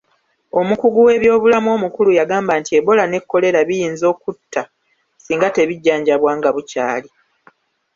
[0.59, 4.63] Omukugu w'ebyobulamu omukulu yagamba nti Ebola ne Kolera biyinza okutta
[5.23, 7.09] singa tebijjanjabibwa nga bukyali.